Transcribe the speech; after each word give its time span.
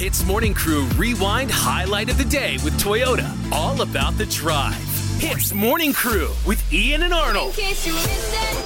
Hitz 0.00 0.24
Morning 0.24 0.54
Crew 0.54 0.86
Rewind 0.96 1.50
Highlight 1.50 2.08
of 2.08 2.16
the 2.16 2.24
Day 2.24 2.56
with 2.64 2.72
Toyota. 2.80 3.30
All 3.52 3.82
about 3.82 4.16
the 4.16 4.24
drive. 4.24 4.74
Hitz 5.20 5.52
Morning 5.52 5.92
Crew 5.92 6.30
with 6.46 6.72
Ian 6.72 7.02
and 7.02 7.12
Arnold. 7.12 7.54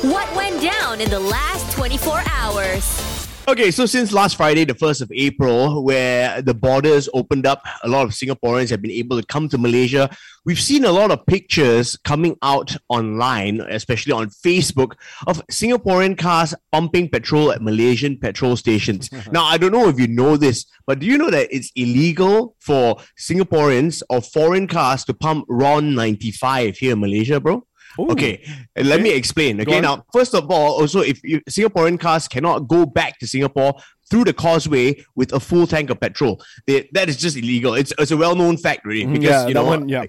What 0.03 0.33
went 0.37 0.63
down 0.63 1.01
in 1.01 1.11
the 1.11 1.19
last 1.19 1.77
24 1.77 2.23
hours? 2.31 3.14
Okay, 3.47 3.71
so 3.71 3.85
since 3.85 4.11
last 4.11 4.39
Friday, 4.39 4.65
the 4.65 4.73
1st 4.73 5.03
of 5.03 5.13
April, 5.13 5.85
where 5.85 6.41
the 6.41 6.55
borders 6.55 7.11
opened 7.13 7.47
up, 7.47 7.63
a 7.83 7.89
lot 7.89 8.05
of 8.05 8.13
Singaporeans 8.13 8.71
have 8.71 8.81
been 8.81 8.91
able 8.91 9.21
to 9.21 9.27
come 9.27 9.51
to 9.51 9.59
Malaysia. 9.59 10.09
We've 10.47 10.61
seen 10.61 10.87
a 10.87 10.91
lot 10.91 11.11
of 11.11 11.27
pictures 11.27 11.95
coming 12.05 12.39
out 12.41 12.75
online, 12.89 13.61
especially 13.61 14.13
on 14.13 14.31
Facebook, 14.31 14.95
of 15.27 15.47
Singaporean 15.49 16.17
cars 16.17 16.55
pumping 16.73 17.11
petrol 17.11 17.53
at 17.53 17.61
Malaysian 17.61 18.19
petrol 18.19 18.57
stations. 18.57 19.11
now, 19.31 19.45
I 19.45 19.59
don't 19.59 19.73
know 19.73 19.89
if 19.91 20.01
you 20.01 20.09
know 20.09 20.39
this, 20.39 20.65
but 20.87 21.01
do 21.01 21.07
you 21.07 21.19
know 21.19 21.31
that 21.31 21.49
it's 21.55 21.71
illegal 21.77 22.57
for 22.61 22.97
Singaporeans 23.19 24.03
or 24.09 24.23
foreign 24.23 24.67
cars 24.67 25.05
to 25.05 25.13
pump 25.13 25.45
RON 25.51 25.95
95 25.95 26.79
here 26.79 26.95
in 26.95 27.01
Malaysia, 27.01 27.41
bro? 27.41 27.67
Ooh. 27.99 28.11
Okay, 28.11 28.45
let 28.77 29.01
me 29.01 29.11
explain. 29.11 29.61
Okay, 29.61 29.81
now 29.81 30.05
first 30.13 30.35
of 30.35 30.51
all, 30.51 30.81
also 30.81 31.01
if 31.01 31.23
you, 31.23 31.41
Singaporean 31.49 31.99
cars 31.99 32.29
cannot 32.29 32.69
go 32.69 32.87
back 32.87 33.19
to 33.21 33.27
Singapore 33.27 33.75
through 34.11 34.25
the 34.25 34.33
causeway 34.33 35.05
with 35.15 35.33
a 35.33 35.41
full 35.41 35.67
tank 35.67 35.91
of 35.91 36.01
petrol, 36.01 36.43
they, 36.67 36.89
that 36.93 37.09
is 37.09 37.17
just 37.17 37.37
illegal. 37.37 37.75
It's, 37.75 37.93
it's 37.99 38.11
a 38.11 38.17
well-known 38.17 38.59
fact, 38.59 38.85
really, 38.85 39.07
mm, 39.07 39.13
because 39.15 39.25
yeah, 39.29 39.47
you 39.47 39.55
know. 39.55 39.65
one, 39.65 39.89
yeah. 39.89 40.05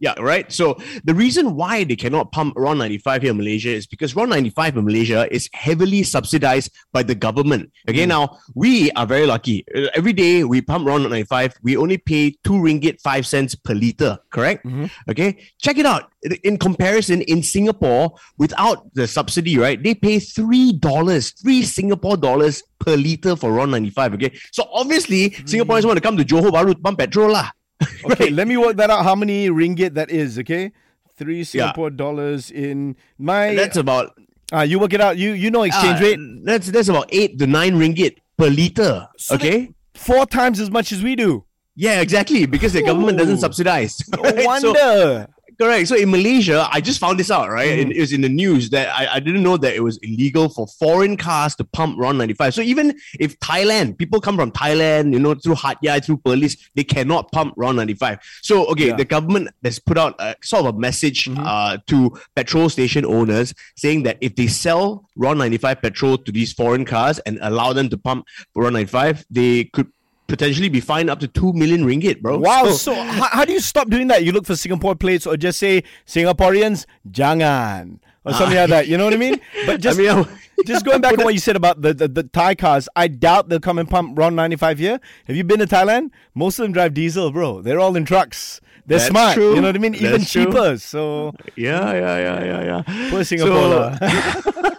Yeah, 0.00 0.14
right. 0.18 0.50
So 0.50 0.78
the 1.04 1.14
reason 1.14 1.54
why 1.54 1.84
they 1.84 1.94
cannot 1.94 2.32
pump 2.32 2.54
RON 2.56 2.78
95 2.78 3.20
here 3.20 3.30
in 3.32 3.36
Malaysia 3.36 3.68
is 3.68 3.86
because 3.86 4.16
RON 4.16 4.30
95 4.30 4.78
in 4.78 4.84
Malaysia 4.86 5.28
is 5.30 5.50
heavily 5.52 6.02
subsidized 6.02 6.72
by 6.90 7.02
the 7.02 7.14
government. 7.14 7.70
Okay, 7.88 8.04
mm. 8.04 8.08
now 8.08 8.38
we 8.54 8.90
are 8.92 9.06
very 9.06 9.26
lucky. 9.26 9.62
Uh, 9.74 9.88
Every 9.94 10.14
day 10.14 10.42
we 10.42 10.62
pump 10.62 10.86
RON 10.86 11.02
95, 11.02 11.52
we 11.62 11.76
only 11.76 11.98
pay 11.98 12.34
two 12.44 12.54
ringgit 12.54 12.98
five 13.02 13.26
cents 13.26 13.54
per 13.54 13.74
liter. 13.74 14.18
Correct? 14.30 14.64
Mm-hmm. 14.64 14.86
Okay, 15.10 15.36
check 15.60 15.76
it 15.76 15.84
out. 15.84 16.10
In 16.44 16.56
comparison, 16.56 17.20
in 17.22 17.42
Singapore, 17.42 18.14
without 18.38 18.92
the 18.94 19.06
subsidy, 19.06 19.58
right, 19.58 19.82
they 19.82 19.94
pay 19.94 20.18
three 20.18 20.72
dollars, 20.72 21.32
three 21.32 21.62
Singapore 21.62 22.16
dollars 22.16 22.62
per 22.78 22.96
liter 22.96 23.36
for 23.36 23.52
RON 23.52 23.70
95. 23.70 24.14
Okay, 24.14 24.32
so 24.50 24.64
obviously 24.72 25.28
mm. 25.28 25.44
Singaporeans 25.44 25.84
want 25.84 25.98
to 25.98 26.02
come 26.02 26.16
to 26.16 26.24
Johor 26.24 26.50
Bahru 26.50 26.72
to 26.72 26.80
pump 26.80 26.98
petrol 26.98 27.32
lah. 27.32 27.50
Okay, 28.04 28.30
let 28.30 28.46
me 28.48 28.56
work 28.56 28.76
that 28.76 28.90
out. 28.90 29.04
How 29.04 29.14
many 29.14 29.48
ringgit 29.48 29.94
that 29.94 30.10
is? 30.10 30.38
Okay, 30.38 30.72
three 31.16 31.44
Singapore 31.44 31.90
dollars 31.90 32.50
in 32.50 32.96
my. 33.18 33.54
That's 33.54 33.76
about 33.76 34.18
uh, 34.52 34.60
you 34.62 34.78
work 34.78 34.92
it 34.92 35.00
out. 35.00 35.16
You 35.16 35.32
you 35.32 35.50
know 35.50 35.62
exchange 35.62 36.00
Uh, 36.00 36.04
rate 36.04 36.18
That's 36.44 36.70
that's 36.70 36.88
about 36.88 37.08
eight 37.12 37.38
to 37.38 37.46
nine 37.46 37.74
ringgit 37.76 38.16
per 38.36 38.48
liter. 38.48 39.08
So 39.18 39.34
okay. 39.36 39.70
four 39.94 40.26
times 40.26 40.60
as 40.60 40.70
much 40.70 40.92
as 40.92 41.02
we 41.02 41.16
do. 41.16 41.44
yeah, 41.76 42.00
exactly. 42.00 42.46
Because 42.46 42.72
the 42.72 42.82
government 42.82 43.16
doesn't 43.18 43.38
subsidize. 43.38 44.00
No 44.16 44.22
right? 44.22 44.60
So- 44.60 44.72
wonder. 44.72 45.28
Correct. 45.60 45.88
So 45.88 45.96
in 45.96 46.10
Malaysia, 46.10 46.66
I 46.70 46.80
just 46.80 46.98
found 47.00 47.18
this 47.18 47.30
out. 47.30 47.50
Right, 47.50 47.86
Mm. 47.86 47.94
it 47.94 48.00
was 48.00 48.12
in 48.12 48.20
the 48.22 48.28
news 48.28 48.70
that 48.70 48.88
I, 48.88 49.16
I 49.16 49.20
didn't 49.20 49.42
know 49.42 49.56
that 49.56 49.74
it 49.74 49.80
was 49.82 49.98
illegal 49.98 50.48
for 50.48 50.66
foreign 50.66 51.16
cars 51.16 51.54
to 51.56 51.64
pump 51.64 51.98
RON 51.98 52.16
ninety 52.18 52.34
five. 52.34 52.54
So 52.54 52.62
even 52.62 52.94
if 53.18 53.38
Thailand, 53.40 53.98
people 53.98 54.20
come 54.20 54.36
from 54.36 54.50
Thailand, 54.52 55.12
you 55.12 55.18
know, 55.18 55.34
through 55.34 55.56
Hat 55.56 55.78
Yai, 55.82 56.00
through 56.00 56.18
Perlis, 56.18 56.56
they 56.74 56.84
cannot 56.84 57.30
pump 57.32 57.54
RON 57.56 57.76
ninety 57.76 57.94
five. 57.94 58.18
So 58.42 58.66
okay, 58.72 58.88
Yeah. 58.88 58.96
the 58.96 59.04
government 59.04 59.48
has 59.64 59.78
put 59.78 59.98
out 59.98 60.14
a 60.18 60.34
sort 60.42 60.64
of 60.66 60.74
a 60.74 60.78
message 60.78 61.24
Mhm. 61.26 61.42
uh, 61.44 61.78
to 61.88 62.12
petrol 62.36 62.68
station 62.68 63.04
owners 63.04 63.52
saying 63.76 64.04
that 64.04 64.16
if 64.20 64.34
they 64.36 64.46
sell 64.46 65.08
RON 65.16 65.38
ninety 65.38 65.58
five 65.58 65.82
petrol 65.82 66.16
to 66.18 66.32
these 66.32 66.52
foreign 66.52 66.84
cars 66.84 67.18
and 67.20 67.38
allow 67.42 67.72
them 67.72 67.88
to 67.90 67.98
pump 67.98 68.24
RON 68.56 68.72
ninety 68.72 68.90
five, 68.90 69.24
they 69.30 69.64
could 69.64 69.88
potentially 70.30 70.68
be 70.70 70.80
fined 70.80 71.10
up 71.10 71.20
to 71.20 71.28
two 71.28 71.52
million 71.52 71.84
ringgit, 71.84 72.22
bro. 72.22 72.38
Wow. 72.38 72.64
So- 72.72 72.90
So, 72.90 72.94
how, 72.94 73.28
how 73.28 73.44
do 73.44 73.52
you 73.52 73.60
stop 73.60 73.90
doing 73.90 74.06
that? 74.08 74.24
You 74.24 74.32
look 74.32 74.46
for 74.46 74.56
Singapore 74.56 74.94
plates 74.94 75.26
or 75.26 75.36
just 75.36 75.58
say 75.58 75.82
Singaporeans, 76.06 76.86
jangan. 77.10 77.98
Or 78.24 78.32
something 78.34 78.56
like 78.56 78.68
that. 78.70 78.86
You 78.88 78.96
know 78.98 79.04
what 79.04 79.14
I 79.14 79.16
mean? 79.16 79.40
But 79.66 79.80
just 79.84 79.98
I 79.98 80.14
mean, 80.14 80.26
just 80.66 80.84
going 80.84 81.00
back 81.00 81.16
on 81.18 81.24
what 81.24 81.32
you 81.32 81.40
said 81.40 81.56
about 81.56 81.80
the, 81.80 81.94
the, 81.94 82.06
the 82.08 82.22
Thai 82.24 82.54
cars, 82.54 82.88
I 82.94 83.08
doubt 83.08 83.48
they'll 83.48 83.60
come 83.60 83.78
and 83.78 83.88
pump 83.88 84.18
RON 84.18 84.34
95 84.34 84.78
here. 84.78 85.00
Have 85.26 85.36
you 85.36 85.44
been 85.44 85.58
to 85.60 85.66
Thailand? 85.66 86.10
Most 86.34 86.58
of 86.58 86.64
them 86.64 86.72
drive 86.72 86.92
diesel, 86.94 87.32
bro. 87.32 87.62
They're 87.62 87.80
all 87.80 87.96
in 87.96 88.04
trucks. 88.04 88.60
They're 88.86 88.98
That's 88.98 89.08
smart. 89.10 89.34
true. 89.34 89.54
You 89.54 89.60
know 89.62 89.68
what 89.68 89.76
I 89.76 89.78
mean? 89.78 89.94
Even 89.94 90.12
That's 90.12 90.30
true. 90.32 90.44
cheaper. 90.46 90.76
So 90.78 91.32
yeah, 91.56 91.92
yeah, 91.94 92.16
yeah, 92.18 92.44
yeah, 92.44 92.62
yeah. 92.86 93.10
poor 93.10 93.24
Singapore. 93.24 93.68
lah. 93.68 93.96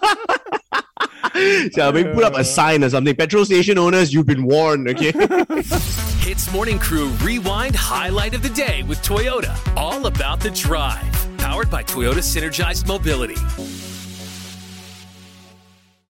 So 1.72 1.92
maybe 1.92 2.12
put 2.14 2.24
up 2.24 2.36
a 2.36 2.44
sign 2.44 2.84
or 2.84 2.90
something. 2.90 3.16
Petrol 3.16 3.46
station 3.46 3.78
owners, 3.78 4.14
you've 4.14 4.26
been 4.26 4.44
warned. 4.44 4.88
Okay. 4.90 5.12
Hitz 6.22 6.52
Morning 6.52 6.80
Crew 6.80 7.08
Rewind 7.24 7.76
Highlight 7.76 8.34
of 8.34 8.44
the 8.44 8.50
Day 8.50 8.84
with 8.84 9.02
Toyota. 9.02 9.58
All 9.76 10.06
about 10.06 10.40
the 10.40 10.52
drive. 10.52 11.38
Powered 11.38 11.70
by 11.70 11.84
Toyota 11.84 12.20
Synergized 12.20 12.88
Mobility. 12.88 13.91